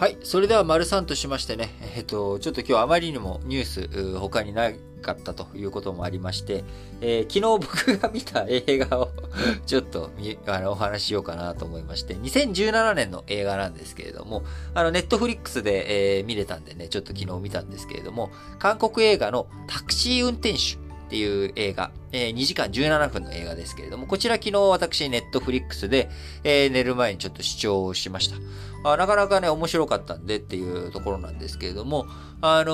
[0.00, 0.16] はい。
[0.22, 6.64] それでは、丸3としましてね、えっと、ちょっと今日あまりにもニュース、他になかったということもありまして、
[7.02, 9.10] えー、昨日僕が見た映画を
[9.66, 10.10] ちょっと
[10.46, 20.78] あのお話ししようかなと思いまして、2017年の映画なんですけれども、あの、ネットフリックスで、えー、見れたんでね、ちょっと昨日見たんですけれども、韓国映画のタクシー運転手
[21.10, 26.08] っていう映画、えー、2時間17分の映画ですけれども、こちら昨日私ネットフリックスで、
[26.44, 28.36] えー、寝る前にちょっと視聴しました。
[28.84, 32.06] あなかなかね、面白かったんでっていうところなんですけれども、
[32.40, 32.72] あの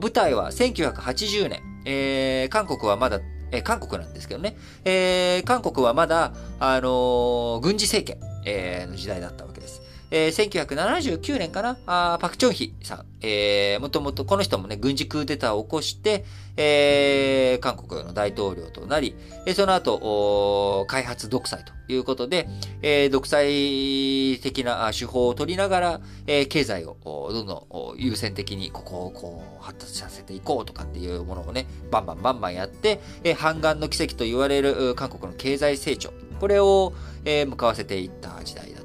[0.00, 3.20] ー、舞台は1980年、えー、韓国はまだ、
[3.52, 9.82] えー、韓国なんですけどね、えー、韓国はまだ、あのー、軍事政権、えー、の時代だったわけです。
[10.10, 11.78] えー、1979年かな？
[11.86, 13.04] あパクチョンヒさん。
[13.22, 16.24] えー、もともとこの人もね、軍事クーデターを起こして、
[16.56, 19.14] えー、韓国の大統領となり、
[19.46, 22.48] えー、その後、開発独裁ということで、
[22.82, 36.94] えー、独裁的な手法を取りながら、えー、経済をどんどん優先的にここをこう発達させていこうとかっていうものをね、バンバンバンバンやって、えー、半岸の奇跡と言われる韓国の経済成長、これを、
[37.26, 38.80] えー、向かわせていった時代だ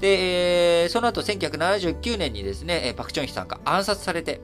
[0.00, 4.40] で、えー、その後1979年にですね、パクチョンヒさんが暗殺されて、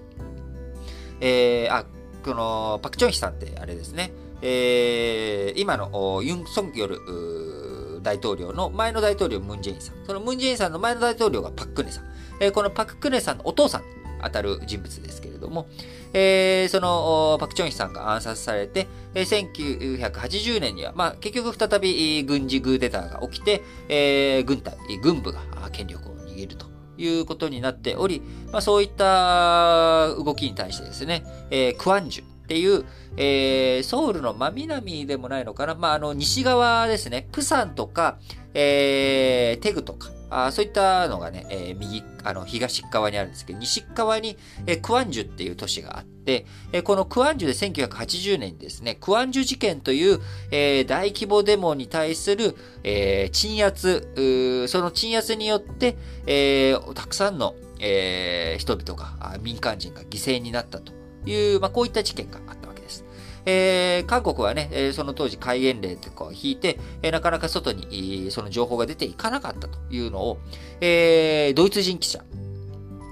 [1.20, 1.86] えー、あ、
[2.24, 9.96] この、パクチョンヒさんってあれですね、えー、今のユン・ソンギョル大統領の前の大統領ムン・ジェインさん。
[10.06, 12.04] そのムン・ジェインさんの前の大統領がパク・クネさん。
[12.40, 13.82] えー、このパク・クネさんのお父さん
[14.22, 15.66] 当たる人物ですけれども、
[16.12, 25.40] えー、そのパク・チョンヒさんが暗殺されて、えー、1980年には、まあ、結局再び軍事グーデターが起きて、えー、軍隊、軍部が
[25.72, 32.84] 権力を握るということになっており、まあ、そういった動きに対してですね、えー、クワンジュっていう、
[33.16, 38.18] えー、ソウルの真南でもないのかな、まあ、あの、西側ですね、プサンとか、
[38.52, 50.18] えー、テグとか、あそういったのがね、えー、右、あの、東側にあるんですけど、西側に、えー、クワンジュっていう都市があって、えー、このクワンジュで1980年にですね、クワンジュ事件という、
[50.50, 55.96] えー、大規模デモに対する、えー、鎮圧、その鎮圧によって、
[56.26, 60.92] えー、たくさんの、えー、人々が、民間人が犠牲になったと
[61.26, 62.63] いう、まあ、こういった事件があった。
[63.46, 66.78] えー、韓国はね、その当時戒厳令とかを引いて、
[67.10, 70.38] なかなか外にその情報が出ていかなかったというのを、
[70.80, 72.24] え、ドイツ人記者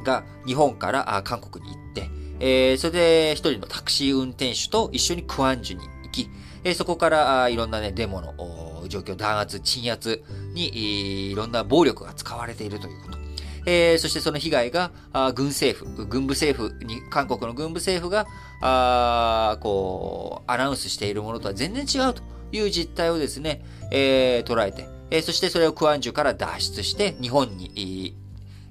[0.04, 2.10] が日本から韓国に行って、
[2.40, 6.28] え、それで一人のタクシー運転手と一緒にクアンジュに行き、
[6.64, 10.22] えそこからいろんなね、デモの状況、弾圧、鎮圧
[10.54, 13.18] にいろんな暴力が使われているということ。
[13.66, 18.26] えー、そしてその被害が、あ軍政府、軍部政府に、韓国の軍部政府が、
[18.60, 28.16] あこう、アナウンスしているものとは全然違うという実態をですね、えー、捉えて、えー、そしてそれをクアンジュから脱出して日本に、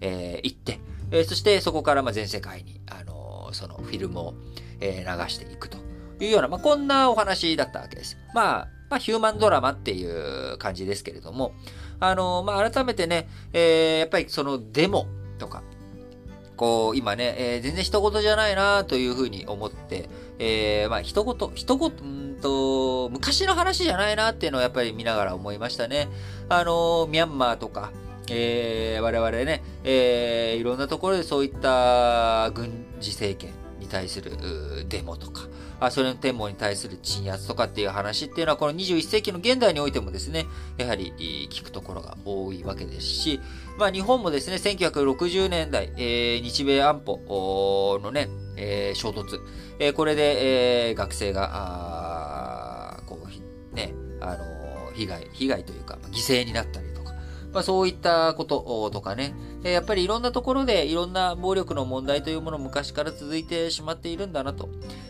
[0.01, 0.79] えー、行って、
[1.11, 4.33] えー、そしてそこからまあ全世界に、あのー、そのフィルムを、
[4.79, 5.77] えー、流していくと
[6.19, 8.17] いうような、まあ、こんなお話だったわけです。
[8.33, 11.53] まあ、まあ、ヒューマンドラマっていう感じですけれども、
[12.01, 15.07] あの、まあ、改めてね、えー、やっぱりそのデモ
[15.39, 15.63] とか、
[16.57, 20.09] こう、今ね、えー、全然一言じゃないなというふうに思って、
[20.39, 26.09] えー、まあ、一言、一言、んと、昔の話じゃないなっていうのをやっぱり見ながら思いましたね。
[26.49, 27.93] あの、ミャンマーとか、
[28.29, 33.60] えー、我々ね、えー、いろんなところでそういった軍事政権
[33.91, 34.31] 対する
[34.87, 35.41] デモとか、
[35.79, 40.45] あそれの天網に対する鎮圧とかっていう話っていうのは、この21世紀の現代においてもですね、
[40.77, 41.13] やはり
[41.51, 43.41] 聞くところが多いわけですし、
[43.77, 49.39] まあ日本もですね、1960年代、えー、日米安保のね、えー、衝突、
[49.79, 57.00] えー、これで、えー、学生が、あこう、ね、あの被害、被害というか、犠牲になったりと、
[57.53, 64.69] まあそういったこととかね、やっぱりいろんなところでいろんな暴力の問題というもの昔から続いてしまっているんだなと。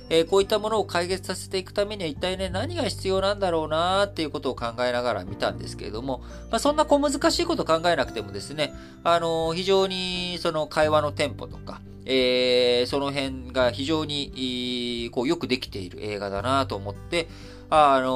[0.10, 8.74] えー、こういったものを解決させていくためには一体ね、何が必要なんだろうなっていうことを考えながら見たんですけれども、まあ、そんな小難しいこと考えなくてもですね、
[9.06, 11.80] あのー、非常にその会話のテンポとか、
[12.14, 17.30] えー、その辺が非常に、こう、よくできている映画だなと思って、
[17.70, 18.10] あの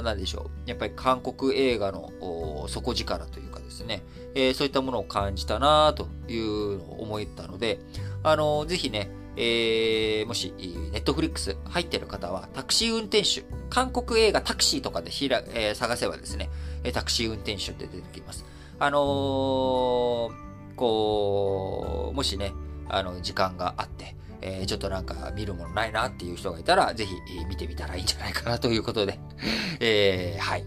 [0.00, 0.68] ー、なんでしょう。
[0.68, 2.12] やっぱり韓国映画の
[2.68, 4.02] 底力というかですね、
[4.34, 7.80] えー、そういったものを感じたなというのを思ったので、
[8.22, 10.52] あのー、ぜひね、えー、もし、
[10.92, 16.50] ネットフリックス入ってる方は、タクシー運転手、韓国映画タクシーとかでひら、えー、探せばですね、
[16.92, 18.44] タクシー運転手って出てきます。
[18.78, 20.49] あのー、
[20.80, 22.54] こう、もしね、
[22.88, 27.14] あの、時間があって、えー、ちょっとなんか見るものないなっていう人がいたら、ぜひ
[27.48, 29.20] 見てみたらいいんじゃないかなということで、
[29.78, 30.64] えー、はい。